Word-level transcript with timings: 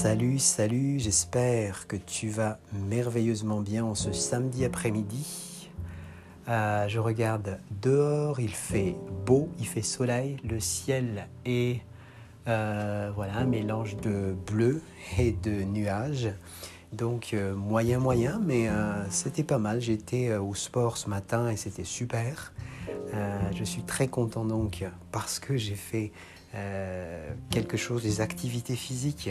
Salut, 0.00 0.38
salut, 0.38 1.00
j'espère 1.00 1.88
que 1.88 1.96
tu 1.96 2.28
vas 2.28 2.60
merveilleusement 2.72 3.60
bien 3.60 3.84
en 3.84 3.96
ce 3.96 4.12
samedi 4.12 4.64
après-midi. 4.64 5.70
Euh, 6.48 6.86
je 6.86 7.00
regarde 7.00 7.58
dehors, 7.82 8.38
il 8.38 8.54
fait 8.54 8.94
beau, 9.26 9.48
il 9.58 9.66
fait 9.66 9.82
soleil, 9.82 10.36
le 10.48 10.60
ciel 10.60 11.26
est 11.44 11.80
euh, 12.46 13.10
un 13.18 13.44
mélange 13.44 13.96
de 13.96 14.36
bleu 14.46 14.82
et 15.18 15.32
de 15.32 15.64
nuages. 15.64 16.32
Donc 16.92 17.30
euh, 17.34 17.56
moyen 17.56 17.98
moyen, 17.98 18.40
mais 18.40 18.68
c'était 19.10 19.42
pas 19.42 19.58
mal. 19.58 19.80
J'étais 19.80 20.36
au 20.36 20.54
sport 20.54 20.96
ce 20.96 21.10
matin 21.10 21.50
et 21.50 21.56
c'était 21.56 21.82
super. 21.82 22.52
je 23.52 23.64
suis 23.64 23.82
très 23.82 24.06
content 24.06 24.44
donc 24.44 24.84
parce 25.10 25.40
que 25.40 25.56
j'ai 25.56 25.74
fait 25.74 26.12
quelque 27.50 27.76
chose, 27.76 28.04
des 28.04 28.20
activités 28.20 28.76
physiques 28.76 29.30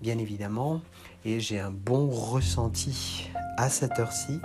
bien 0.00 0.18
évidemment, 0.18 0.80
et 1.24 1.40
j'ai 1.40 1.58
un 1.58 1.70
bon 1.70 2.08
ressenti 2.10 3.30
à 3.56 3.68
cette 3.68 3.98
heure-ci 3.98 4.40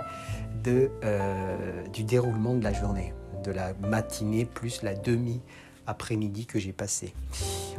euh, 0.66 1.86
du 1.88 2.04
déroulement 2.04 2.54
de 2.54 2.62
la 2.62 2.72
journée, 2.72 3.12
de 3.44 3.50
la 3.50 3.74
matinée 3.74 4.44
plus 4.44 4.82
la 4.82 4.94
demi-après-midi 4.94 6.46
que 6.46 6.58
j'ai 6.58 6.72
passé. 6.72 7.14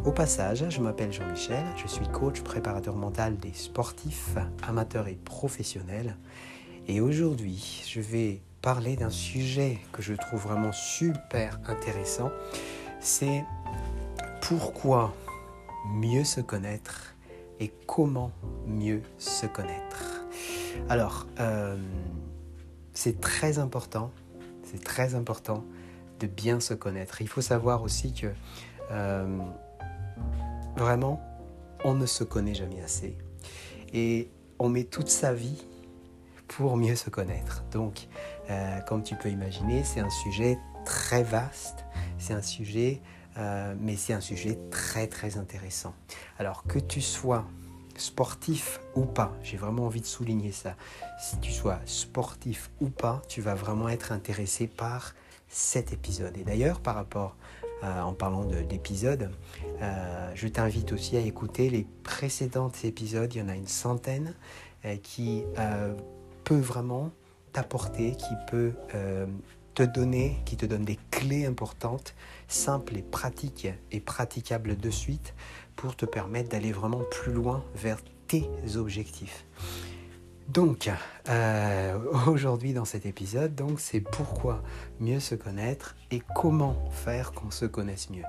Au 0.06 0.12
passage, 0.12 0.66
je 0.70 0.82
m'appelle 0.82 1.14
Jean-Michel, 1.14 1.64
je 1.82 1.88
suis 1.88 2.08
coach 2.08 2.42
préparateur 2.42 2.96
mental 2.96 3.38
des 3.38 3.54
sportifs, 3.54 4.36
amateurs 4.68 5.08
et 5.08 5.18
professionnels, 5.24 6.18
et 6.88 7.00
aujourd'hui, 7.00 7.84
je 7.88 8.02
vais 8.02 8.42
parler 8.62 8.96
d'un 8.96 9.10
sujet 9.10 9.80
que 9.92 10.02
je 10.02 10.14
trouve 10.14 10.42
vraiment 10.42 10.72
super 10.74 11.60
intéressant, 11.68 12.32
c'est 13.00 13.44
pourquoi 14.42 15.14
mieux 15.94 16.24
se 16.24 16.42
connaître 16.42 17.13
comment 17.70 18.32
mieux 18.68 19.02
se 19.18 19.46
connaître. 19.46 20.26
Alors, 20.90 21.28
euh, 21.40 21.78
c'est 22.94 23.22
très 23.22 23.60
important, 23.60 24.12
c'est 24.64 24.84
très 24.84 25.16
important 25.16 25.64
de 26.20 26.28
bien 26.28 26.60
se 26.60 26.74
connaître. 26.74 27.22
Il 27.22 27.28
faut 27.28 27.42
savoir 27.42 27.84
aussi 27.84 28.14
que 28.14 28.28
euh, 28.92 29.38
vraiment, 30.76 31.22
on 31.84 31.94
ne 31.94 32.06
se 32.06 32.24
connaît 32.24 32.54
jamais 32.54 32.82
assez. 32.82 33.18
Et 33.94 34.30
on 34.60 34.70
met 34.70 34.84
toute 34.84 35.10
sa 35.10 35.34
vie 35.34 35.66
pour 36.48 36.78
mieux 36.78 36.96
se 36.96 37.10
connaître. 37.10 37.64
Donc, 37.72 38.08
euh, 38.50 38.80
comme 38.82 39.04
tu 39.04 39.16
peux 39.16 39.30
imaginer, 39.30 39.84
c'est 39.84 40.00
un 40.00 40.10
sujet 40.10 40.58
très 40.86 41.24
vaste, 41.24 41.86
c'est 42.18 42.34
un 42.34 42.42
sujet 42.42 43.02
euh, 43.38 43.74
mais 43.80 43.96
c'est 43.96 44.14
un 44.14 44.22
sujet 44.22 44.58
très 44.70 45.08
très 45.08 45.38
intéressant. 45.38 45.94
Alors 46.38 46.64
que 46.64 46.80
tu 46.80 47.02
sois 47.02 47.46
sportif 47.98 48.80
ou 48.96 49.06
pas, 49.06 49.34
j'ai 49.44 49.58
vraiment 49.58 49.86
envie 49.86 50.02
de 50.02 50.06
souligner 50.06 50.52
ça, 50.52 50.76
si 51.20 51.40
tu 51.40 51.52
sois 51.52 51.80
sportif 51.86 52.72
ou 52.82 52.90
pas, 52.90 53.22
tu 53.28 53.42
vas 53.42 53.56
vraiment 53.56 53.90
être 53.90 54.12
intéressé 54.12 54.68
par 54.68 55.14
cet 55.48 55.94
épisode. 55.94 56.38
Et 56.38 56.44
d'ailleurs, 56.44 56.80
par 56.80 56.96
rapport, 56.96 57.36
euh, 57.84 58.02
en 58.02 58.14
parlant 58.14 58.46
de 58.46 58.58
l'épisode, 58.58 59.30
euh, 59.82 60.32
je 60.34 60.48
t'invite 60.48 60.92
aussi 60.94 61.18
à 61.18 61.20
écouter 61.20 61.70
les 61.70 61.86
précédents 62.04 62.72
épisodes, 62.84 63.34
il 63.36 63.40
y 63.40 63.42
en 63.42 63.50
a 63.50 63.56
une 63.56 63.68
centaine, 63.68 64.34
qui 65.02 65.46
peut 66.44 66.60
vraiment 66.60 67.10
t'apporter, 67.54 68.18
qui 68.18 68.34
peut 68.52 68.74
te 69.76 69.84
donner, 69.84 70.42
qui 70.46 70.58
te 70.58 70.66
donne 70.66 70.84
des 70.84 71.00
clés 71.24 71.46
importantes, 71.46 72.16
simples 72.48 72.98
et 72.98 73.02
pratiques 73.02 73.68
et 73.92 74.00
praticables 74.00 74.78
de 74.78 74.90
suite 74.90 75.34
pour 75.76 75.96
te 75.96 76.06
permettre 76.06 76.50
d'aller 76.50 76.72
vraiment 76.72 77.04
plus 77.10 77.32
loin 77.32 77.64
vers 77.76 78.00
tes 78.28 78.50
objectifs. 78.76 79.46
Donc, 80.50 80.90
euh, 81.30 81.98
aujourd'hui 82.28 82.74
dans 82.74 82.84
cet 82.84 83.06
épisode, 83.06 83.56
donc 83.56 83.80
c'est 83.80 84.02
pourquoi 84.02 84.62
mieux 85.00 85.22
se 85.22 85.36
connaître 85.36 85.96
et 86.12 86.22
comment 86.36 86.76
faire 86.92 87.32
qu'on 87.32 87.52
se 87.52 87.66
connaisse 87.66 88.10
mieux. 88.10 88.26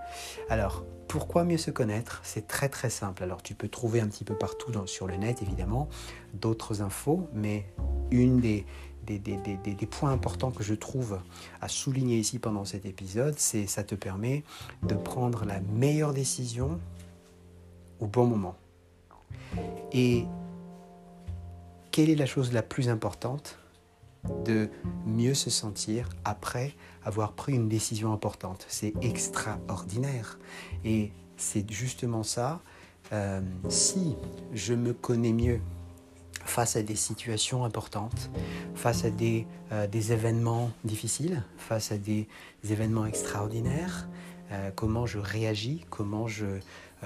Alors, 0.48 0.84
pourquoi 1.08 1.44
mieux 1.44 1.58
se 1.58 1.72
connaître? 1.72 2.20
C'est 2.22 2.46
très 2.46 2.68
très 2.68 2.90
simple. 2.90 3.24
Alors, 3.24 3.42
tu 3.42 3.54
peux 3.54 3.68
trouver 3.68 4.00
un 4.00 4.06
petit 4.06 4.24
peu 4.24 4.36
partout 4.36 4.72
sur 4.86 5.08
le 5.08 5.16
net, 5.16 5.42
évidemment, 5.42 5.88
d'autres 6.32 6.80
infos, 6.82 7.28
mais 7.32 7.66
une 8.10 8.40
des, 8.40 8.64
des, 9.04 9.86
points 9.86 10.10
importants 10.10 10.50
que 10.50 10.62
je 10.62 10.74
trouve 10.74 11.20
à 11.60 11.68
souligner 11.68 12.18
ici 12.18 12.38
pendant 12.38 12.64
cet 12.64 12.86
épisode, 12.86 13.34
c'est 13.38 13.66
ça 13.66 13.84
te 13.84 13.94
permet 13.94 14.42
de 14.82 14.94
prendre 14.94 15.44
la 15.44 15.60
meilleure 15.60 16.12
décision 16.12 16.80
au 18.00 18.06
bon 18.06 18.26
moment. 18.26 18.56
Et 19.92 20.24
quelle 21.90 22.10
est 22.10 22.16
la 22.16 22.26
chose 22.26 22.52
la 22.52 22.62
plus 22.62 22.88
importante 22.88 23.58
de 24.44 24.68
mieux 25.06 25.34
se 25.34 25.50
sentir 25.50 26.08
après 26.24 26.74
avoir 27.04 27.32
pris 27.32 27.52
une 27.52 27.68
décision 27.68 28.12
importante? 28.12 28.66
C'est 28.68 28.94
extraordinaire. 29.02 30.38
Et 30.84 31.12
c'est 31.36 31.70
justement 31.70 32.22
ça. 32.22 32.60
Euh, 33.12 33.40
si 33.68 34.16
je 34.54 34.74
me 34.74 34.92
connais 34.92 35.32
mieux, 35.32 35.60
face 36.44 36.76
à 36.76 36.82
des 36.82 36.96
situations 36.96 37.64
importantes, 37.64 38.30
face 38.74 39.04
à 39.04 39.10
des, 39.10 39.46
euh, 39.72 39.86
événements 39.90 40.70
difficiles, 40.84 41.42
face 41.56 41.92
à 41.92 41.98
des, 41.98 42.28
événements 42.68 43.06
extraordinaires, 43.06 44.08
euh, 44.52 44.70
comment 44.74 45.06
je 45.06 45.18
réagis, 45.18 45.84
comment 45.90 46.28
je, 46.28 46.46
euh, 46.46 46.60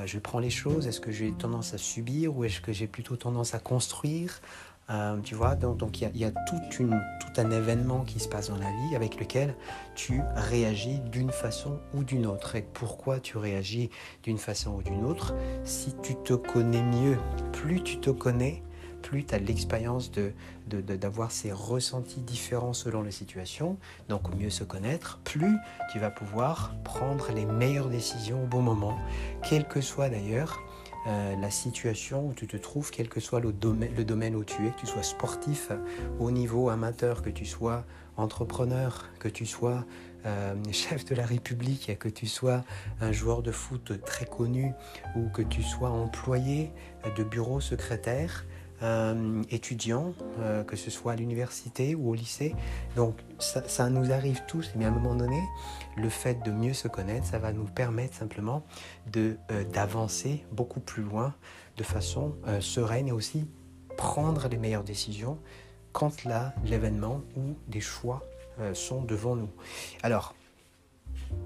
je 0.07 0.19
prends 0.19 0.39
les 0.39 0.51
choses, 0.51 0.87
est-ce 0.87 1.01
que 1.01 1.13
j'ai 1.13 1.33
tendance 1.33 1.75
à 1.75 1.79
subir 1.79 2.37
ou 2.37 2.45
est-ce 2.45 2.61
que 2.61 2.73
j'ai 2.73 2.87
plutôt 2.87 3.17
tendance 3.17 3.55
à 3.55 3.59
construire 3.59 4.41
tu 5.23 5.35
vois, 5.35 5.55
donc 5.55 6.01
il 6.01 6.17
y 6.17 6.25
a, 6.25 6.31
toute 6.31 6.79
une, 6.79 6.99
tout 7.21 7.41
un 7.41 7.51
événement 7.51 8.05
qui 8.05 8.21
se 8.21 8.27
passe 8.27 8.49
dans 8.49 8.57
la 8.57 8.71
vie 8.71 8.97
avec 8.97 9.21
lequel 9.21 9.55
tu 9.95 10.23
réagis 10.35 11.01
d'une 11.01 11.31
façon 11.31 11.79
ou 11.93 12.05
d'une 12.05 12.25
autre. 12.25 12.57
Et 12.57 12.63
pourquoi 12.63 13.21
tu 13.21 13.37
réagis 13.37 13.91
d'une 14.23 14.39
façon 14.39 14.77
ou 14.77 14.83
d'une 14.83 15.05
autre? 15.05 15.35
Si 15.65 15.95
tu 16.03 16.15
te 16.15 16.33
connais 16.33 16.83
mieux, 16.83 17.19
plus 17.53 17.83
tu 17.83 18.01
te 18.01 18.09
connais, 18.09 18.63
plus 19.09 19.25
tu 19.25 19.35
as 19.35 19.39
l'expérience 19.39 20.11
d'avoir 20.67 21.29
de, 21.29 21.33
ces 21.33 21.51
ressentis 21.51 22.21
différents 22.21 22.75
selon 22.75 23.01
les 23.01 23.11
situations, 23.11 23.79
donc 24.11 24.35
mieux 24.37 24.51
se 24.51 24.65
connaître, 24.65 25.19
plus 25.25 25.57
tu 25.91 25.99
vas 25.99 26.11
pouvoir 26.11 26.75
prendre 26.85 27.33
les 27.35 27.47
meilleures 27.47 27.89
décisions 27.89 28.45
au 28.45 28.47
bon 28.47 28.61
moment, 28.61 28.99
quel 29.49 29.67
que 29.67 29.81
soit 29.81 30.11
d'ailleurs 30.11 30.61
euh, 31.07 31.35
la 31.41 31.51
situation 31.51 32.29
où 32.29 32.35
tu 32.35 32.47
te 32.47 32.59
trouves, 32.59 32.91
quel 32.91 33.09
que 33.09 33.19
soit 33.19 33.41
le 33.41 33.51
domaine, 33.51 33.95
le 33.97 34.37
où 34.37 34.45
tu 34.45 34.67
es, 34.67 34.73
que 34.73 34.81
tu 34.81 34.87
sois 34.87 35.03
sportif, 35.03 35.73
au 36.19 36.31
niveau 36.31 36.69
amateur, 36.69 37.23
que 37.23 37.31
tu 37.31 37.47
sois 37.47 37.87
entrepreneur, 38.19 39.07
que 39.21 39.29
tu 39.29 39.47
sois 39.47 39.87
euh, 40.27 40.55
chef 40.73 41.07
de 41.07 41.15
la 41.15 41.25
République, 41.25 41.97
que 41.99 42.11
tu 42.11 42.27
sois 42.27 42.63
un 43.01 43.13
joueur 43.13 43.41
de 43.43 43.53
foot 43.53 44.05
très 44.05 44.27
connu 44.27 44.75
ou 45.17 45.31
que 45.31 45.41
tu 45.41 45.63
sois 45.63 45.89
employé 45.89 46.73
de 47.17 47.25
bureau 47.25 47.63
secrétaire, 47.63 48.45
euh, 48.83 49.43
étudiants, 49.51 50.15
euh, 50.39 50.63
que 50.63 50.77
ce 50.77 50.89
soit 50.89 51.13
à 51.13 51.17
l'université 51.17 51.97
ou 51.97 52.11
au 52.11 52.15
lycée. 52.15 52.55
Donc 52.95 53.19
ça, 53.41 53.91
nous 53.91 54.13
arrive 54.13 54.43
tous, 54.47 54.71
mais 54.77 54.85
à 54.85 54.89
un 54.89 54.93
moment 54.93 55.17
donné, 55.17 55.43
le 55.97 56.09
fait 56.09 56.45
de 56.45 56.53
mieux 56.53 56.75
se 56.75 56.87
connaître, 56.87 57.27
ça 57.27 57.41
va 57.41 57.53
nous 57.53 57.65
permettre 57.65 58.15
simplement 58.15 58.65
euh, 59.17 59.35
d'avancer 59.73 60.45
beaucoup 60.53 60.79
plus 60.79 61.03
loin 61.03 61.35
de 61.77 61.83
façon 61.83 62.37
sereine 62.61 63.09
et 63.09 63.13
aussi 63.13 63.49
prendre 63.97 64.49
les 64.49 64.59
meilleures 64.59 64.85
décisions 64.85 65.39
quand 65.93 66.25
là, 66.25 66.55
l'événement 66.65 67.23
ou 67.37 67.57
des 67.69 67.81
choix 67.81 68.23
sont 68.75 69.03
devant 69.03 69.37
nous. 69.37 69.51
Alors, 70.03 70.35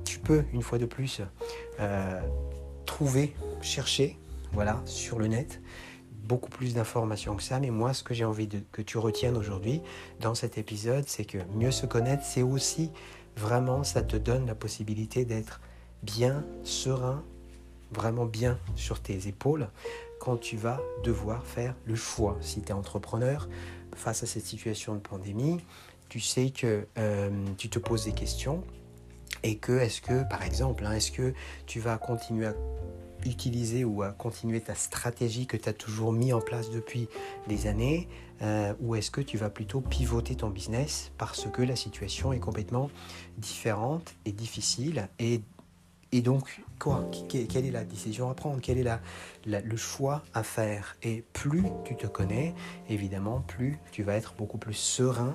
tu 0.07 0.19
peux, 0.19 0.45
une 0.55 0.63
fois 0.63 0.79
de 0.79 0.87
plus, 0.87 1.21
trouver, 2.87 3.35
chercher, 3.61 4.19
voilà, 4.53 4.81
sur 4.87 5.19
le 5.19 5.27
net, 5.27 5.61
beaucoup 6.23 6.51
plus 6.51 6.75
d'informations 6.75 7.37
que 7.37 7.43
ça, 7.43 7.61
mais 7.61 7.71
moi, 7.71 7.95
ce 7.95 8.03
que 8.03 8.15
j'ai 8.15 8.25
envie 8.25 8.47
de, 8.47 8.61
que 8.73 8.83
tu 8.83 8.99
retiennes 8.99 9.37
aujourd'hui 9.37 9.83
dans 10.21 10.35
cet 10.35 10.59
épisode, 10.59 11.05
c'est 11.07 11.25
que 11.25 11.39
mieux 11.55 11.73
se 11.73 11.87
connaître, 11.87 12.25
c'est 12.25 12.43
aussi 12.43 12.91
vraiment, 13.37 13.83
ça 13.85 14.03
te 14.03 14.17
donne 14.17 14.47
la 14.47 14.55
possibilité 14.55 15.25
d'être 15.25 15.61
bien 16.03 16.45
serein, 16.65 17.23
vraiment 17.93 18.25
bien 18.25 18.59
sur 18.77 19.01
tes 19.01 19.29
épaules 19.29 19.69
quand 20.21 20.37
tu 20.37 20.57
vas 20.57 20.81
devoir 21.03 21.45
faire 21.45 21.75
le 21.85 21.97
choix. 21.97 22.37
Si 22.41 22.63
tu 22.63 22.69
es 22.69 22.73
entrepreneur, 22.73 23.49
face 23.95 24.23
à 24.23 24.27
cette 24.27 24.47
situation 24.47 24.95
de 24.95 25.01
pandémie, 25.01 25.61
tu 26.09 26.21
sais 26.21 26.51
que 26.51 26.87
euh, 26.99 27.31
tu 27.59 27.69
te 27.69 27.79
poses 27.79 28.05
des 28.05 28.13
questions 28.13 28.63
et 29.43 29.57
que 29.57 29.73
est-ce 29.73 30.01
que, 30.01 30.29
par 30.29 30.43
exemple, 30.43 30.85
hein, 30.87 30.93
est-ce 30.93 31.11
que 31.11 31.35
tu 31.67 31.81
vas 31.81 31.99
continuer 31.99 32.47
à 32.47 32.55
utiliser 33.25 33.85
ou 33.85 34.03
à 34.03 34.11
continuer 34.11 34.61
ta 34.61 34.75
stratégie 34.75 35.47
que 35.47 35.57
tu 35.57 35.69
as 35.69 35.73
toujours 35.73 36.13
mis 36.13 36.33
en 36.33 36.41
place 36.41 36.71
depuis 36.71 37.09
des 37.49 37.67
années 37.67 38.09
euh, 38.43 38.75
ou 38.81 38.95
est-ce 38.97 39.11
que 39.11 39.21
tu 39.21 39.37
vas 39.37 39.51
plutôt 39.51 39.81
pivoter 39.81 40.35
ton 40.35 40.51
business 40.51 41.13
parce 41.19 41.47
que 41.51 41.63
la 41.63 41.77
situation 41.77 42.33
est 42.33 42.41
complètement 42.41 42.91
différente 43.39 44.15
et 44.25 44.33
difficile 44.33 45.09
et 45.19 45.43
et 46.15 46.21
donc, 46.21 46.61
quoi 46.79 47.11
Quelle 47.27 47.65
est 47.65 47.71
la 47.71 47.85
décision 47.85 48.29
à 48.29 48.35
prendre? 48.35 48.61
Quel 48.61 48.77
est 48.77 48.83
la, 48.83 49.01
le 49.47 49.77
choix 49.79 50.23
à 50.35 50.43
faire? 50.43 50.95
Et 51.03 51.25
plus 51.33 51.65
tu 51.87 51.97
te 51.97 52.07
connais, 52.07 52.55
évidemment, 52.91 53.41
plus 53.41 53.79
tu 53.93 54.03
vas 54.03 54.15
être 54.15 54.35
beaucoup 54.37 54.59
plus 54.59 54.75
serein 54.75 55.35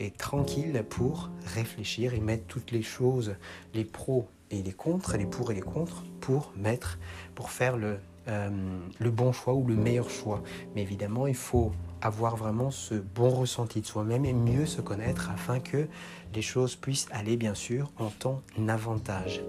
et 0.00 0.10
tranquille 0.10 0.84
pour 0.88 1.30
réfléchir 1.54 2.14
et 2.14 2.20
mettre 2.20 2.46
toutes 2.46 2.72
les 2.72 2.82
choses, 2.82 3.36
les 3.74 3.84
pros 3.84 4.28
et 4.50 4.62
les 4.62 4.72
contre, 4.72 5.16
les 5.16 5.26
pour 5.26 5.50
et 5.50 5.54
les 5.54 5.60
contre, 5.60 6.04
pour 6.20 6.52
mettre, 6.56 6.98
pour 7.34 7.50
faire 7.50 7.76
le, 7.76 7.98
euh, 8.28 8.50
le 8.98 9.10
bon 9.10 9.32
choix 9.32 9.54
ou 9.54 9.66
le 9.66 9.74
meilleur 9.74 10.10
choix. 10.10 10.42
Mais 10.74 10.82
évidemment, 10.82 11.26
il 11.26 11.34
faut 11.34 11.72
avoir 12.02 12.36
vraiment 12.36 12.70
ce 12.70 12.94
bon 12.94 13.30
ressenti 13.30 13.80
de 13.80 13.86
soi-même 13.86 14.24
et 14.24 14.32
mieux 14.32 14.66
se 14.66 14.80
connaître 14.80 15.30
afin 15.30 15.60
que 15.60 15.88
les 16.34 16.42
choses 16.42 16.76
puissent 16.76 17.08
aller 17.10 17.36
bien 17.36 17.54
sûr 17.54 17.90
en 17.98 18.08
ton 18.08 18.42
avantage. 18.68 19.42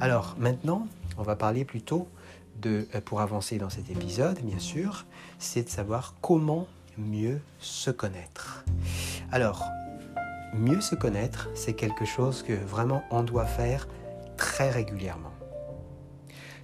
Alors 0.00 0.36
maintenant, 0.38 0.86
on 1.16 1.22
va 1.22 1.36
parler 1.36 1.64
plutôt 1.64 2.08
de, 2.60 2.86
euh, 2.94 3.00
pour 3.00 3.20
avancer 3.20 3.58
dans 3.58 3.70
cet 3.70 3.90
épisode, 3.90 4.40
bien 4.42 4.58
sûr, 4.58 5.06
c'est 5.38 5.64
de 5.64 5.68
savoir 5.68 6.14
comment 6.20 6.66
mieux 6.98 7.40
se 7.58 7.90
connaître. 7.90 8.64
Alors, 9.32 9.64
mieux 10.54 10.80
se 10.80 10.94
connaître, 10.94 11.48
c'est 11.54 11.74
quelque 11.74 12.04
chose 12.04 12.42
que 12.42 12.52
vraiment 12.52 13.04
on 13.10 13.22
doit 13.22 13.46
faire 13.46 13.88
très 14.36 14.70
régulièrement. 14.70 15.32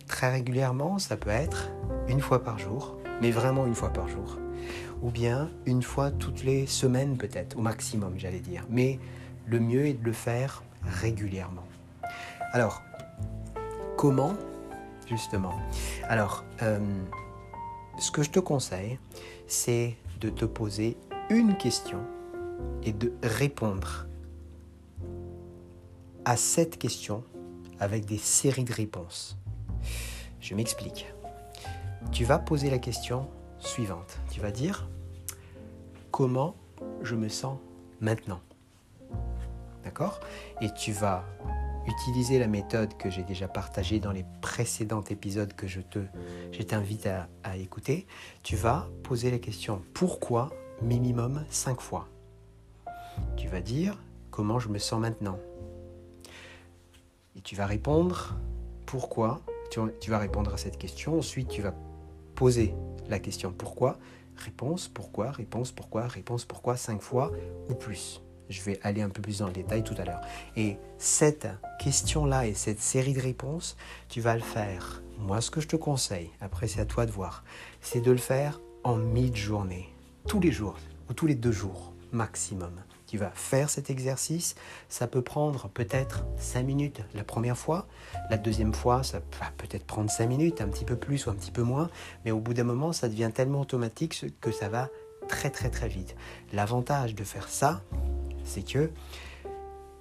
Très 0.07 0.31
régulièrement, 0.31 0.99
ça 0.99 1.17
peut 1.17 1.31
être 1.31 1.71
une 2.09 2.21
fois 2.21 2.43
par 2.43 2.59
jour, 2.59 2.97
mais 3.21 3.31
vraiment 3.31 3.67
une 3.67 3.75
fois 3.75 3.91
par 3.91 4.09
jour. 4.09 4.39
Ou 5.03 5.11
bien 5.11 5.51
une 5.67 5.83
fois 5.83 6.11
toutes 6.11 6.43
les 6.43 6.67
semaines 6.67 7.17
peut-être, 7.17 7.57
au 7.57 7.63
maximum 7.63 8.15
j'allais 8.19 8.41
dire. 8.41 8.67
Mais 8.69 8.99
le 9.47 9.61
mieux 9.61 9.87
est 9.87 9.95
de 9.95 10.05
le 10.05 10.13
faire 10.13 10.63
régulièrement. 10.83 11.67
Alors, 12.53 12.83
comment 13.97 14.35
justement? 15.09 15.55
Alors, 16.09 16.45
euh, 16.63 16.79
ce 17.99 18.11
que 18.11 18.23
je 18.23 18.31
te 18.31 18.41
conseille, 18.41 18.99
c'est 19.47 19.97
de 20.21 20.31
te 20.31 20.45
poser 20.45 20.97
une 21.29 21.57
question 21.57 22.01
et 22.83 22.93
de 22.93 23.13
répondre 23.23 24.07
à 26.25 26.37
cette 26.37 26.79
question 26.79 27.25
avec 27.81 28.05
des 28.05 28.19
séries 28.19 28.65
de 28.65 28.73
réponses. 28.73 29.37
Je 30.41 30.55
m'explique. 30.55 31.07
Tu 32.13 32.25
vas 32.25 32.39
poser 32.39 32.71
la 32.71 32.79
question 32.79 33.29
suivante. 33.59 34.19
Tu 34.31 34.41
vas 34.41 34.51
dire 34.51 34.89
comment 36.11 36.55
je 37.03 37.15
me 37.15 37.29
sens 37.29 37.59
maintenant? 38.01 38.41
D'accord? 39.85 40.21
Et 40.61 40.73
tu 40.75 40.93
vas 40.93 41.25
utiliser 41.87 42.39
la 42.39 42.47
méthode 42.47 42.97
que 42.97 43.11
j'ai 43.11 43.23
déjà 43.23 43.49
partagée 43.49 43.99
dans 43.99 44.13
les 44.13 44.25
précédents 44.43 45.03
épisodes 45.03 45.53
que 45.55 45.67
je, 45.67 45.81
te, 45.81 45.99
t'invite 46.63 47.07
à, 47.07 47.29
à 47.43 47.57
écouter. 47.57 48.07
Tu 48.43 48.57
vas 48.57 48.89
poser 49.03 49.31
la 49.31 49.39
question 49.39 49.83
pourquoi 49.95 50.51
minimum 50.83 51.45
5 51.49 51.81
fois? 51.81 52.09
Tu 53.37 53.49
vas 53.49 53.61
dire 53.61 53.97
comment 54.31 54.59
je 54.59 54.69
me 54.69 54.79
sens 54.79 55.01
maintenant? 55.01 55.39
Tu 57.43 57.57
vas 57.57 57.67
répondre 57.67 58.37
pourquoi. 58.87 59.41
Tu, 59.71 59.81
tu 60.01 60.11
vas 60.11 60.19
répondre 60.19 60.53
à 60.53 60.57
cette 60.57 60.79
question. 60.79 61.19
Ensuite, 61.19 61.49
tu 61.49 61.63
vas 61.63 61.75
poser 62.35 62.75
la 63.09 63.19
question 63.19 63.53
pourquoi. 63.53 63.99
Réponse, 64.37 64.89
pourquoi, 64.89 65.31
réponse, 65.31 65.71
pourquoi, 65.73 66.07
réponse, 66.07 66.45
pourquoi, 66.45 66.77
cinq 66.77 67.03
fois 67.03 67.31
ou 67.69 67.75
plus. 67.75 68.23
Je 68.49 68.63
vais 68.63 68.81
aller 68.83 69.03
un 69.03 69.11
peu 69.11 69.23
plus 69.23 69.39
dans 69.39 69.47
le 69.47 69.53
détail 69.53 69.85
tout 69.85 69.95
à 69.99 70.05
l'heure. 70.05 70.23
Et 70.57 70.77
cette 70.99 71.47
question-là 71.79 72.47
et 72.47 72.55
cette 72.55 72.81
série 72.81 73.13
de 73.13 73.21
réponses, 73.21 73.77
tu 74.09 74.21
vas 74.21 74.35
le 74.35 74.41
faire. 74.41 75.03
Moi, 75.19 75.41
ce 75.41 75.51
que 75.51 75.61
je 75.61 75.69
te 75.69 75.77
conseille, 75.77 76.31
après 76.41 76.67
c'est 76.67 76.81
à 76.81 76.87
toi 76.87 77.07
de 77.07 77.13
voir, 77.13 77.45
c'est 77.81 78.01
de 78.01 78.11
le 78.11 78.17
faire 78.17 78.61
en 78.83 78.97
mi-journée, 78.97 79.89
tous 80.27 80.41
les 80.41 80.51
jours 80.51 80.79
ou 81.09 81.13
tous 81.13 81.27
les 81.27 81.35
deux 81.35 81.53
jours 81.53 81.93
maximum. 82.11 82.73
Tu 83.11 83.19
vas 83.19 83.33
faire 83.35 83.69
cet 83.69 83.91
exercice, 83.91 84.55
ça 84.89 85.09
peut 85.09 85.21
prendre 85.21 85.69
peut-être 85.69 86.25
5 86.37 86.63
minutes 86.63 87.01
la 87.13 87.25
première 87.25 87.59
fois, 87.59 87.89
la 88.31 88.39
deuxième 88.39 88.73
fois 88.73 89.03
ça 89.03 89.19
va 89.19 89.51
peut-être 89.57 89.85
prendre 89.85 90.09
5 90.09 90.29
minutes, 90.29 90.61
un 90.61 90.69
petit 90.69 90.85
peu 90.85 90.95
plus 90.95 91.27
ou 91.27 91.31
un 91.31 91.35
petit 91.35 91.51
peu 91.51 91.65
moins, 91.65 91.91
mais 92.25 92.31
au 92.31 92.39
bout 92.39 92.55
d'un 92.55 92.63
moment 92.63 92.93
ça 92.93 93.09
devient 93.09 93.33
tellement 93.35 93.63
automatique 93.63 94.27
que 94.41 94.53
ça 94.53 94.69
va 94.69 94.91
très 95.27 95.51
très 95.51 95.71
très 95.71 95.89
vite. 95.89 96.15
L'avantage 96.53 97.17
de 97.17 97.25
faire 97.25 97.49
ça, 97.49 97.83
c'est 98.45 98.63
que 98.63 98.93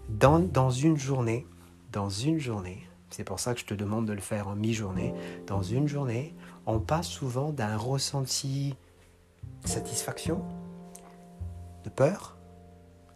dans, 0.07 0.37
dans 0.37 0.69
une 0.69 0.95
journée, 0.95 1.47
dans 1.91 2.09
une 2.09 2.37
journée, 2.37 2.87
c'est 3.09 3.23
pour 3.23 3.39
ça 3.39 3.55
que 3.55 3.59
je 3.59 3.65
te 3.65 3.73
demande 3.73 4.05
de 4.05 4.13
le 4.13 4.21
faire 4.21 4.49
en 4.49 4.55
mi-journée, 4.55 5.15
dans 5.47 5.63
une 5.63 5.87
journée, 5.87 6.35
on 6.67 6.79
passe 6.79 7.07
souvent 7.07 7.49
d'un 7.49 7.75
ressenti 7.75 8.75
satisfaction, 9.65 10.43
de 11.83 11.89
peur, 11.89 12.35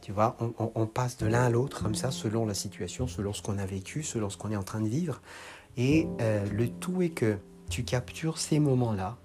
tu 0.03 0.11
vois, 0.11 0.35
on, 0.59 0.85
passe 0.85 1.15
de 1.15 1.27
l'un 1.27 1.43
à 1.43 1.49
l'autre 1.49 1.81
comme 1.81 1.95
ça, 1.95 2.11
selon 2.11 2.45
la 2.45 2.53
situation, 2.53 3.07
selon 3.07 3.31
ce 3.31 3.41
qu'on 3.41 3.57
a 3.57 3.65
vécu, 3.65 4.03
selon 4.03 4.29
ce 4.29 4.35
qu'on 4.35 4.51
est 4.51 4.57
en 4.57 4.63
train 4.63 4.81
de 4.81 4.89
vivre. 4.89 5.21
Et 5.77 6.09
euh, 6.19 6.45
le 6.51 6.67
tout 6.67 7.01
est 7.01 7.11
que 7.11 7.37
tu 7.69 7.85
captures 7.85 8.37
ces 8.37 8.59
moments-là. 8.59 9.15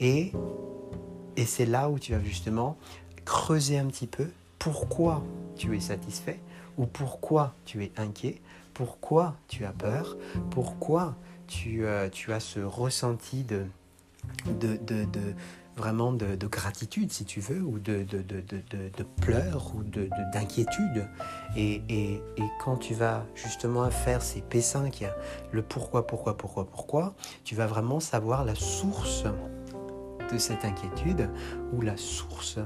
Et, 0.00 0.32
et 1.36 1.44
c'est 1.44 1.66
là 1.66 1.90
où 1.90 1.98
tu 1.98 2.12
vas 2.12 2.22
justement 2.22 2.78
creuser 3.26 3.76
un 3.76 3.84
petit 3.84 4.06
peu 4.06 4.28
pourquoi 4.58 5.22
tu 5.56 5.76
es 5.76 5.80
satisfait 5.80 6.40
ou 6.78 6.86
pourquoi 6.86 7.54
tu 7.66 7.84
es 7.84 7.92
inquiet, 7.98 8.40
pourquoi 8.72 9.36
tu 9.46 9.66
as 9.66 9.72
peur, 9.72 10.16
pourquoi 10.50 11.16
tu, 11.48 11.84
euh, 11.84 12.08
tu 12.08 12.32
as 12.32 12.40
ce 12.40 12.60
ressenti 12.60 13.44
de, 13.44 13.66
de, 14.46 14.76
de, 14.76 15.04
vraiment 15.76 16.12
de, 16.12 16.46
gratitude, 16.46 17.12
si 17.12 17.24
tu 17.24 17.40
veux, 17.40 17.60
ou 17.60 17.78
de, 17.78 18.04
de 18.04 19.02
pleurs, 19.20 19.72
ou 19.74 19.82
d'inquiétude. 20.32 21.08
Et, 21.56 21.82
et, 21.88 22.22
quand 22.62 22.76
tu 22.76 22.94
vas 22.94 23.26
justement 23.34 23.90
faire 23.90 24.22
ces 24.22 24.40
P5, 24.40 25.08
le 25.52 25.62
pourquoi, 25.62 26.06
pourquoi, 26.06 26.36
pourquoi, 26.36 26.66
pourquoi, 26.66 27.14
tu 27.44 27.54
vas 27.54 27.66
vraiment 27.66 28.00
savoir 28.00 28.44
la 28.44 28.54
source 28.54 29.24
de 30.32 30.38
cette 30.38 30.64
inquiétude 30.64 31.30
ou 31.72 31.80
la 31.80 31.96
source 31.96 32.58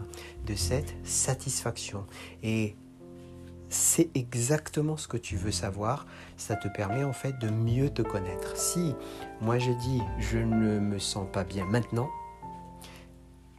de 0.47 0.55
cette 0.55 0.95
satisfaction. 1.05 2.07
Et 2.43 2.77
c'est 3.69 4.11
exactement 4.15 4.97
ce 4.97 5.09
que 5.09 5.17
tu 5.17 5.37
veux 5.37 5.53
savoir. 5.53 6.07
Ça 6.37 6.57
te 6.57 6.69
permet 6.69 7.05
en 7.05 7.13
fait 7.13 7.39
de 7.39 7.49
mieux 7.49 7.91
te 7.91 8.03
connaître. 8.03 8.57
Si 8.57 8.95
moi 9.41 9.59
je 9.59 9.71
dis 9.71 10.01
je 10.19 10.39
ne 10.39 10.81
me 10.81 10.99
sens 10.99 11.27
pas 11.31 11.45
bien 11.45 11.65
maintenant, 11.67 12.09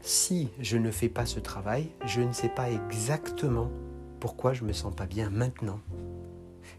si 0.01 0.50
je 0.60 0.77
ne 0.77 0.91
fais 0.91 1.10
pas 1.10 1.25
ce 1.25 1.39
travail, 1.39 1.89
je 2.05 2.22
ne 2.22 2.34
sais 2.34 2.50
pas 2.50 2.70
exactement 2.70 3.70
pourquoi 4.20 4.53
je 4.53 4.63
me 4.63 4.74
sens 4.74 4.93
pas 4.96 5.05
bien 5.05 5.29
maintenant. 5.29 5.79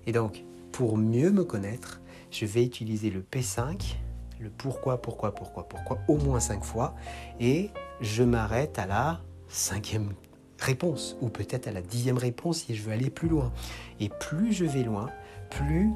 Et 0.07 0.13
donc, 0.13 0.45
pour 0.73 0.97
mieux 0.97 1.31
me 1.31 1.45
connaître, 1.45 2.01
je 2.31 2.47
vais 2.47 2.65
utiliser 2.65 3.11
le 3.11 3.21
P5, 3.21 3.97
le 4.41 4.51
pourquoi, 4.51 5.01
pourquoi, 5.01 5.35
pourquoi, 5.35 5.69
pourquoi, 5.69 5.99
au 6.09 6.17
moins 6.17 6.41
cinq 6.41 6.65
fois, 6.65 6.95
et 7.41 7.71
je 8.01 8.23
m'arrête 8.23 8.79
à 8.79 8.87
la 8.87 9.21
cinquième 9.49 10.13
réponse, 10.59 11.17
ou 11.21 11.29
peut-être 11.29 11.69
à 11.69 11.73
la 11.73 11.83
dixième 11.83 12.19
réponse 12.19 12.65
si 12.65 12.75
je 12.75 12.83
veux 12.83 12.93
aller 12.93 13.11
plus 13.11 13.29
loin. 13.29 13.53
Et 14.01 14.09
plus 14.09 14.53
je 14.53 14.65
vais 14.65 14.83
loin, 14.83 15.11
plus 15.51 15.91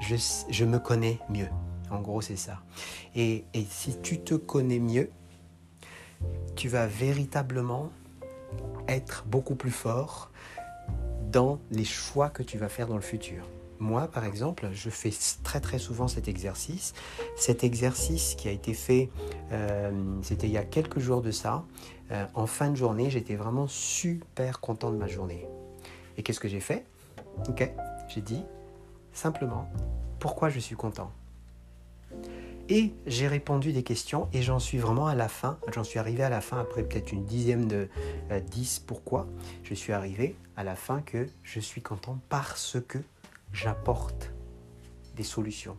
je, 0.00 0.64
me 0.64 0.78
connais 0.78 1.20
mieux. 1.28 1.48
En 1.90 2.00
gros, 2.00 2.22
c'est 2.22 2.36
ça. 2.36 2.62
et 3.14 3.44
si 3.68 4.00
tu 4.00 4.20
te 4.20 4.34
connais 4.34 4.78
mieux, 4.78 5.10
tu 6.56 6.68
vas 6.68 6.86
véritablement 6.86 7.90
être 8.88 9.24
beaucoup 9.26 9.54
plus 9.54 9.70
fort 9.70 10.30
dans 11.30 11.58
les 11.70 11.84
choix 11.84 12.28
que 12.28 12.42
tu 12.42 12.58
vas 12.58 12.68
faire 12.68 12.86
dans 12.86 12.96
le 12.96 13.02
futur. 13.02 13.44
Moi, 13.78 14.06
par 14.06 14.24
exemple, 14.24 14.68
je 14.72 14.90
fais 14.90 15.10
très 15.42 15.60
très 15.60 15.78
souvent 15.78 16.06
cet 16.06 16.28
exercice. 16.28 16.94
Cet 17.36 17.64
exercice 17.64 18.36
qui 18.36 18.48
a 18.48 18.52
été 18.52 18.74
fait, 18.74 19.10
euh, 19.50 19.90
c'était 20.22 20.46
il 20.46 20.52
y 20.52 20.58
a 20.58 20.62
quelques 20.62 21.00
jours 21.00 21.20
de 21.20 21.32
ça. 21.32 21.64
Euh, 22.12 22.24
en 22.34 22.46
fin 22.46 22.70
de 22.70 22.76
journée, 22.76 23.10
j'étais 23.10 23.34
vraiment 23.34 23.66
super 23.66 24.60
content 24.60 24.92
de 24.92 24.96
ma 24.96 25.08
journée. 25.08 25.48
Et 26.16 26.22
qu'est-ce 26.22 26.38
que 26.38 26.48
j'ai 26.48 26.60
fait? 26.60 26.84
Ok, 27.48 27.68
j'ai 28.08 28.20
dit 28.20 28.42
simplement 29.12 29.68
pourquoi 30.20 30.48
je 30.48 30.60
suis 30.60 30.76
content? 30.76 31.10
Et 32.74 32.94
j'ai 33.04 33.28
répondu 33.28 33.74
des 33.74 33.82
questions 33.82 34.30
et 34.32 34.40
j'en 34.40 34.58
suis 34.58 34.78
vraiment 34.78 35.06
à 35.06 35.14
la 35.14 35.28
fin. 35.28 35.58
J'en 35.74 35.84
suis 35.84 35.98
arrivé 35.98 36.22
à 36.22 36.30
la 36.30 36.40
fin 36.40 36.58
après 36.58 36.82
peut-être 36.82 37.12
une 37.12 37.26
dixième 37.26 37.68
de 37.68 37.90
euh, 38.30 38.40
dix. 38.40 38.78
Pourquoi? 38.78 39.26
Je 39.62 39.74
suis 39.74 39.92
arrivé 39.92 40.36
à 40.56 40.64
la 40.64 40.74
fin 40.74 41.02
que 41.02 41.28
je 41.42 41.60
suis 41.60 41.82
content 41.82 42.18
parce 42.30 42.78
que 42.80 42.96
j'apporte 43.52 44.32
des 45.16 45.22
solutions. 45.22 45.76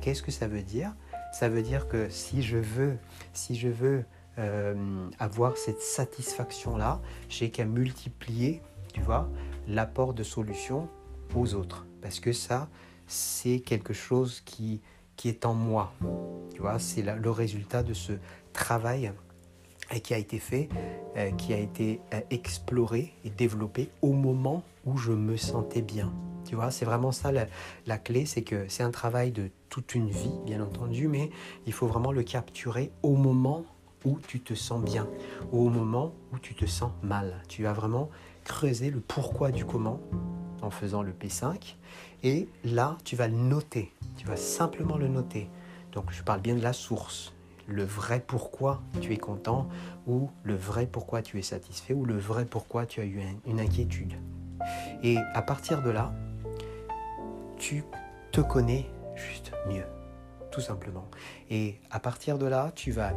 Qu'est-ce 0.00 0.22
que 0.22 0.30
ça 0.30 0.46
veut 0.46 0.62
dire? 0.62 0.94
Ça 1.32 1.48
veut 1.48 1.62
dire 1.62 1.88
que 1.88 2.08
si 2.08 2.40
je 2.40 2.58
veux, 2.58 2.98
si 3.32 3.56
je 3.56 3.66
veux 3.66 4.04
euh, 4.38 5.10
avoir 5.18 5.56
cette 5.56 5.82
satisfaction-là, 5.82 7.02
j'ai 7.28 7.50
qu'à 7.50 7.64
multiplier, 7.64 8.62
tu 8.94 9.00
vois, 9.00 9.28
l'apport 9.66 10.14
de 10.14 10.22
solutions 10.22 10.88
aux 11.34 11.54
autres. 11.54 11.84
Parce 12.00 12.20
que 12.20 12.32
ça, 12.32 12.68
c'est 13.08 13.58
quelque 13.58 13.92
chose 13.92 14.40
qui, 14.44 14.82
qui 15.16 15.28
est 15.28 15.46
en 15.46 15.54
moi. 15.54 15.92
Tu 16.54 16.60
vois, 16.60 16.78
c'est 16.78 17.02
le 17.02 17.30
résultat 17.30 17.82
de 17.82 17.94
ce 17.94 18.12
travail 18.52 19.12
euh, 19.92 19.98
qui 19.98 20.14
a 20.14 20.18
été 20.18 20.38
fait, 20.38 20.68
euh, 21.16 21.30
qui 21.32 21.52
a 21.52 21.58
été 21.58 22.00
euh, 22.12 22.20
exploré 22.30 23.12
et 23.24 23.30
développé 23.30 23.88
au 24.02 24.12
moment 24.12 24.64
où 24.84 24.96
je 24.96 25.12
me 25.12 25.36
sentais 25.36 25.82
bien. 25.82 26.12
Tu 26.44 26.56
vois, 26.56 26.70
c'est 26.70 26.84
vraiment 26.84 27.12
ça 27.12 27.30
la, 27.30 27.98
clé, 27.98 28.26
c'est 28.26 28.42
que 28.42 28.66
c'est 28.68 28.82
un 28.82 28.90
travail 28.90 29.30
de 29.30 29.50
toute 29.68 29.94
une 29.94 30.08
vie, 30.08 30.32
bien 30.44 30.60
entendu, 30.60 31.06
mais 31.06 31.30
il 31.66 31.72
faut 31.72 31.86
vraiment 31.86 32.10
le 32.10 32.22
capturer 32.22 32.90
au 33.02 33.14
moment 33.16 33.64
où 34.04 34.18
tu 34.26 34.40
te 34.40 34.54
sens 34.54 34.82
bien, 34.82 35.08
au 35.52 35.68
moment 35.68 36.12
où 36.32 36.38
tu 36.38 36.54
te 36.54 36.66
sens 36.66 36.90
mal. 37.02 37.42
Tu 37.48 37.62
vas 37.62 37.72
vraiment 37.72 38.10
creuser 38.44 38.90
le 38.90 39.00
pourquoi 39.00 39.50
du 39.52 39.64
comment 39.64 40.00
en 40.62 40.70
faisant 40.70 41.02
le 41.02 41.12
P5 41.12 41.76
et 42.22 42.48
là 42.64 42.96
tu 43.04 43.16
vas 43.16 43.28
le 43.28 43.36
noter, 43.36 43.92
tu 44.16 44.26
vas 44.26 44.36
simplement 44.36 44.96
le 44.96 45.08
noter. 45.08 45.48
Donc 45.92 46.10
je 46.10 46.22
parle 46.22 46.40
bien 46.40 46.54
de 46.54 46.62
la 46.62 46.72
source, 46.72 47.32
le 47.66 47.84
vrai 47.84 48.22
pourquoi 48.26 48.82
tu 49.00 49.12
es 49.12 49.16
content 49.16 49.68
ou 50.06 50.30
le 50.42 50.54
vrai 50.54 50.86
pourquoi 50.86 51.22
tu 51.22 51.38
es 51.38 51.42
satisfait 51.42 51.94
ou 51.94 52.04
le 52.04 52.16
vrai 52.16 52.44
pourquoi 52.44 52.86
tu 52.86 53.00
as 53.00 53.04
eu 53.04 53.20
une 53.46 53.60
inquiétude. 53.60 54.14
Et 55.02 55.18
à 55.34 55.42
partir 55.42 55.82
de 55.82 55.90
là, 55.90 56.12
tu 57.56 57.84
te 58.32 58.40
connais 58.40 58.86
juste 59.14 59.52
mieux, 59.68 59.86
tout 60.50 60.60
simplement. 60.60 61.08
Et 61.50 61.80
à 61.90 62.00
partir 62.00 62.38
de 62.38 62.46
là, 62.46 62.72
tu 62.74 62.90
vas 62.90 63.12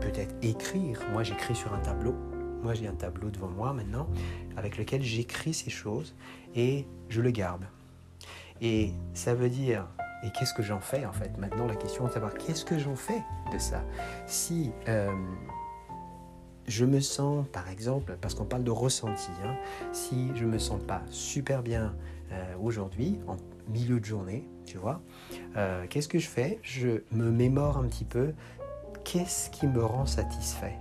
peut-être 0.00 0.34
écrire. 0.42 1.00
Moi, 1.12 1.22
j'écris 1.22 1.54
sur 1.54 1.72
un 1.72 1.80
tableau. 1.80 2.14
Moi, 2.62 2.74
j'ai 2.74 2.86
un 2.86 2.94
tableau 2.94 3.30
devant 3.30 3.48
moi 3.48 3.72
maintenant 3.72 4.08
avec 4.56 4.76
lequel 4.76 5.02
j'écris 5.02 5.54
ces 5.54 5.70
choses 5.70 6.14
et 6.54 6.86
je 7.08 7.20
le 7.20 7.30
garde. 7.30 7.64
Et 8.60 8.92
ça 9.14 9.34
veut 9.34 9.48
dire, 9.48 9.86
et 10.24 10.30
qu'est-ce 10.30 10.54
que 10.54 10.62
j'en 10.62 10.80
fais 10.80 11.04
en 11.04 11.12
fait? 11.12 11.36
Maintenant, 11.38 11.66
la 11.66 11.76
question 11.76 12.04
est 12.04 12.08
de 12.08 12.14
savoir 12.14 12.34
qu'est-ce 12.34 12.64
que 12.64 12.78
j'en 12.78 12.96
fais 12.96 13.22
de 13.52 13.58
ça? 13.58 13.82
Si 14.26 14.72
euh, 14.88 15.12
je 16.66 16.84
me 16.84 17.00
sens, 17.00 17.46
par 17.52 17.68
exemple, 17.68 18.16
parce 18.20 18.34
qu'on 18.34 18.44
parle 18.44 18.64
de 18.64 18.70
ressenti, 18.70 19.30
hein, 19.44 19.54
si 19.92 20.30
je 20.34 20.44
me 20.44 20.58
sens 20.58 20.82
pas 20.82 21.02
super 21.10 21.62
bien 21.62 21.94
euh, 22.32 22.54
aujourd'hui, 22.60 23.20
en 23.28 23.36
milieu 23.68 24.00
de 24.00 24.04
journée, 24.04 24.48
tu 24.66 24.76
vois, 24.76 25.00
euh, 25.56 25.86
qu'est-ce 25.88 26.08
que 26.08 26.18
je 26.18 26.28
fais? 26.28 26.58
Je 26.62 27.02
me 27.12 27.30
mémore 27.30 27.78
un 27.78 27.86
petit 27.86 28.04
peu 28.04 28.32
qu'est-ce 29.04 29.50
qui 29.50 29.66
me 29.66 29.84
rend 29.84 30.06
satisfait? 30.06 30.76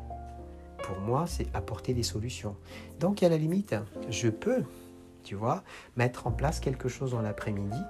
Pour 0.87 0.99
moi, 1.01 1.27
c'est 1.27 1.53
apporter 1.53 1.93
des 1.93 2.03
solutions. 2.03 2.55
Donc, 2.99 3.21
à 3.21 3.29
la 3.29 3.37
limite, 3.37 3.75
je 4.09 4.29
peux, 4.29 4.63
tu 5.23 5.35
vois, 5.35 5.63
mettre 5.97 6.27
en 6.27 6.31
place 6.31 6.61
quelque 6.61 6.87
chose 6.87 7.11
dans 7.11 7.21
l'après-midi 7.21 7.81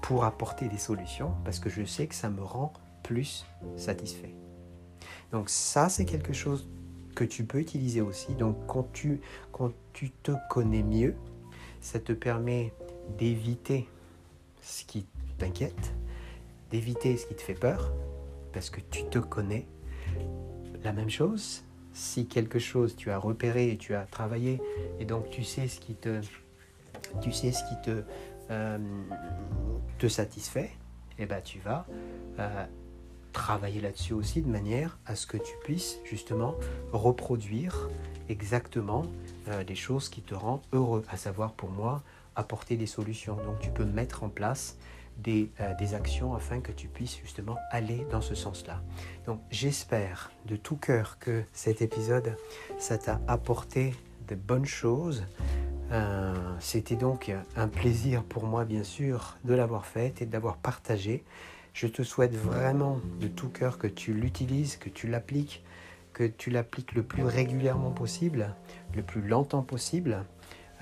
pour 0.00 0.24
apporter 0.24 0.68
des 0.68 0.78
solutions 0.78 1.34
parce 1.44 1.60
que 1.60 1.68
je 1.70 1.84
sais 1.84 2.06
que 2.06 2.14
ça 2.14 2.30
me 2.30 2.42
rend 2.42 2.72
plus 3.02 3.44
satisfait. 3.76 4.34
Donc 5.30 5.48
ça, 5.50 5.88
c'est 5.88 6.04
quelque 6.04 6.32
chose 6.32 6.68
que 7.14 7.24
tu 7.24 7.44
peux 7.44 7.58
utiliser 7.58 8.00
aussi. 8.00 8.34
Donc 8.34 8.56
quand 8.66 8.90
tu, 8.92 9.20
quand 9.52 9.72
tu 9.92 10.10
te 10.10 10.32
connais 10.48 10.82
mieux, 10.82 11.14
ça 11.80 12.00
te 12.00 12.12
permet 12.12 12.72
d'éviter 13.18 13.88
ce 14.62 14.84
qui 14.84 15.06
t'inquiète, 15.38 15.94
d'éviter 16.70 17.16
ce 17.16 17.26
qui 17.26 17.34
te 17.34 17.42
fait 17.42 17.54
peur, 17.54 17.92
parce 18.52 18.70
que 18.70 18.80
tu 18.90 19.04
te 19.04 19.18
connais. 19.18 19.66
La 20.82 20.92
même 20.92 21.10
chose, 21.10 21.64
si 21.92 22.26
quelque 22.26 22.58
chose 22.58 22.96
tu 22.96 23.10
as 23.10 23.18
repéré 23.18 23.70
et 23.70 23.76
tu 23.76 23.94
as 23.94 24.04
travaillé, 24.04 24.60
et 24.98 25.04
donc 25.04 25.28
tu 25.30 25.44
sais 25.44 25.68
ce 25.68 25.80
qui 25.80 25.94
te, 25.94 26.20
tu 27.20 27.32
ce 27.32 27.42
qui 27.68 27.80
te, 27.82 28.02
euh, 28.50 28.78
satisfait, 30.08 30.70
eh 31.18 31.26
ben 31.26 31.42
tu 31.42 31.58
vas 31.58 31.86
euh, 32.38 32.66
travailler 33.32 33.80
là-dessus 33.80 34.14
aussi 34.14 34.42
de 34.42 34.48
manière 34.48 34.98
à 35.06 35.14
ce 35.14 35.26
que 35.26 35.36
tu 35.36 35.52
puisses 35.62 35.98
justement 36.04 36.54
reproduire 36.92 37.90
exactement 38.28 39.04
euh, 39.48 39.62
les 39.64 39.74
choses 39.74 40.08
qui 40.08 40.22
te 40.22 40.34
rendent 40.34 40.62
heureux, 40.72 41.04
à 41.10 41.16
savoir 41.16 41.52
pour 41.52 41.70
moi 41.70 42.02
apporter 42.36 42.76
des 42.76 42.86
solutions. 42.86 43.36
Donc 43.36 43.58
tu 43.60 43.70
peux 43.70 43.84
mettre 43.84 44.22
en 44.22 44.28
place 44.28 44.78
des, 45.18 45.50
euh, 45.60 45.74
des 45.74 45.94
actions 45.94 46.34
afin 46.34 46.60
que 46.60 46.72
tu 46.72 46.88
puisses 46.88 47.18
justement 47.18 47.56
aller 47.70 48.06
dans 48.10 48.20
ce 48.20 48.34
sens-là. 48.34 48.82
Donc 49.26 49.40
j'espère 49.50 50.30
de 50.46 50.56
tout 50.56 50.76
cœur 50.76 51.18
que 51.18 51.42
cet 51.52 51.82
épisode, 51.82 52.36
ça 52.78 52.98
t'a 52.98 53.20
apporté 53.28 53.94
de 54.28 54.34
bonnes 54.34 54.66
choses. 54.66 55.24
Euh, 55.92 56.34
c'était 56.60 56.96
donc 56.96 57.32
un 57.56 57.68
plaisir 57.68 58.22
pour 58.22 58.44
moi, 58.44 58.64
bien 58.64 58.84
sûr, 58.84 59.36
de 59.44 59.54
l'avoir 59.54 59.86
fait 59.86 60.22
et 60.22 60.26
d'avoir 60.26 60.56
partagé. 60.56 61.24
Je 61.72 61.86
te 61.86 62.02
souhaite 62.02 62.34
vraiment 62.34 63.00
de 63.20 63.28
tout 63.28 63.48
cœur 63.48 63.78
que 63.78 63.86
tu 63.86 64.12
l'utilises, 64.12 64.76
que 64.76 64.88
tu 64.88 65.06
l'appliques, 65.08 65.64
que 66.12 66.24
tu 66.24 66.50
l'appliques 66.50 66.94
le 66.94 67.02
plus 67.02 67.24
régulièrement 67.24 67.90
possible, 67.90 68.54
le 68.94 69.02
plus 69.02 69.22
longtemps 69.22 69.62
possible, 69.62 70.24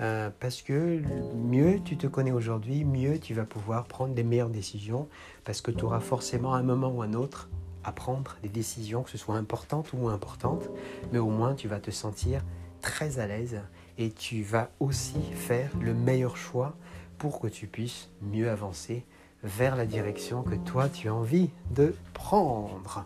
euh, 0.01 0.29
parce 0.39 0.61
que 0.61 1.01
mieux 1.35 1.79
tu 1.83 1.97
te 1.97 2.07
connais 2.07 2.31
aujourd'hui, 2.31 2.85
mieux 2.85 3.19
tu 3.19 3.33
vas 3.33 3.45
pouvoir 3.45 3.85
prendre 3.85 4.13
des 4.13 4.23
meilleures 4.23 4.49
décisions, 4.49 5.07
parce 5.43 5.61
que 5.61 5.71
tu 5.71 5.83
auras 5.83 5.99
forcément 5.99 6.53
un 6.53 6.63
moment 6.63 6.89
ou 6.89 7.01
un 7.01 7.13
autre 7.13 7.49
à 7.83 7.91
prendre 7.91 8.35
des 8.41 8.49
décisions, 8.49 9.03
que 9.03 9.09
ce 9.09 9.17
soit 9.17 9.35
importantes 9.35 9.93
ou 9.93 9.97
moins 9.97 10.13
importantes, 10.13 10.69
mais 11.11 11.19
au 11.19 11.29
moins 11.29 11.53
tu 11.53 11.67
vas 11.67 11.79
te 11.79 11.91
sentir 11.91 12.43
très 12.81 13.19
à 13.19 13.27
l'aise 13.27 13.61
et 13.97 14.11
tu 14.11 14.43
vas 14.43 14.69
aussi 14.79 15.21
faire 15.33 15.71
le 15.81 15.93
meilleur 15.93 16.37
choix 16.37 16.75
pour 17.17 17.39
que 17.39 17.47
tu 17.47 17.67
puisses 17.67 18.09
mieux 18.21 18.49
avancer 18.49 19.05
vers 19.43 19.75
la 19.75 19.85
direction 19.85 20.43
que 20.43 20.55
toi 20.55 20.89
tu 20.89 21.07
as 21.09 21.13
envie 21.13 21.49
de 21.71 21.95
prendre. 22.13 23.05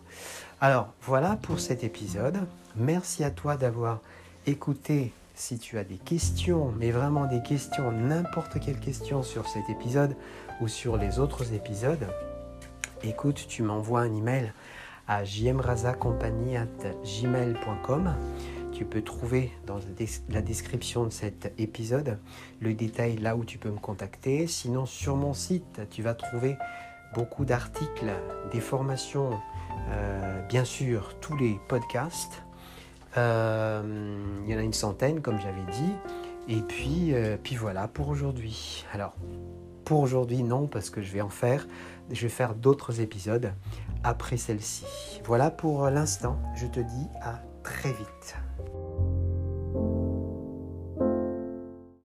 Alors 0.61 0.93
voilà 1.01 1.35
pour 1.35 1.59
cet 1.59 1.83
épisode. 1.83 2.39
Merci 2.75 3.23
à 3.23 3.31
toi 3.31 3.57
d'avoir 3.57 3.99
écouté. 4.45 5.13
Si 5.35 5.57
tu 5.57 5.77
as 5.77 5.83
des 5.83 5.97
questions, 5.97 6.71
mais 6.77 6.91
vraiment 6.91 7.25
des 7.25 7.41
questions, 7.41 7.91
n'importe 7.91 8.59
quelle 8.59 8.79
question 8.79 9.23
sur 9.23 9.47
cet 9.47 9.67
épisode 9.69 10.15
ou 10.61 10.67
sur 10.67 10.97
les 10.97 11.17
autres 11.19 11.53
épisodes, 11.53 12.07
écoute, 13.03 13.45
tu 13.47 13.63
m'envoies 13.63 14.01
un 14.01 14.15
email 14.15 14.53
à 15.07 15.23
jmrazacompagnie.gmail.com 15.23 18.15
tu 18.73 18.85
peux 18.85 19.03
trouver 19.03 19.51
dans 19.67 19.79
la 20.29 20.41
description 20.41 21.05
de 21.05 21.11
cet 21.11 21.53
épisode 21.59 22.17
le 22.59 22.73
détail 22.73 23.17
là 23.17 23.35
où 23.35 23.45
tu 23.45 23.59
peux 23.59 23.69
me 23.69 23.77
contacter. 23.77 24.47
Sinon, 24.47 24.85
sur 24.85 25.15
mon 25.15 25.33
site, 25.33 25.81
tu 25.91 26.01
vas 26.01 26.15
trouver 26.15 26.57
beaucoup 27.13 27.45
d'articles, 27.45 28.11
des 28.51 28.59
formations, 28.59 29.39
euh, 29.89 30.41
bien 30.47 30.65
sûr, 30.65 31.15
tous 31.21 31.37
les 31.37 31.59
podcasts. 31.67 32.43
Euh, 33.17 34.17
il 34.45 34.51
y 34.51 34.55
en 34.55 34.59
a 34.59 34.63
une 34.63 34.73
centaine, 34.73 35.21
comme 35.21 35.39
j'avais 35.39 35.71
dit. 35.71 35.93
Et 36.47 36.61
puis, 36.61 37.13
euh, 37.13 37.37
puis 37.41 37.55
voilà 37.55 37.87
pour 37.87 38.09
aujourd'hui. 38.09 38.85
Alors, 38.93 39.15
pour 39.85 39.99
aujourd'hui, 39.99 40.43
non, 40.43 40.67
parce 40.67 40.89
que 40.89 41.01
je 41.01 41.11
vais 41.11 41.21
en 41.21 41.29
faire. 41.29 41.67
Je 42.11 42.21
vais 42.21 42.29
faire 42.29 42.55
d'autres 42.55 42.99
épisodes 42.99 43.53
après 44.03 44.37
celle-ci. 44.37 44.85
Voilà 45.25 45.51
pour 45.51 45.89
l'instant. 45.89 46.37
Je 46.55 46.67
te 46.67 46.79
dis 46.79 47.07
à 47.21 47.41
très 47.63 47.91
vite. 47.91 48.35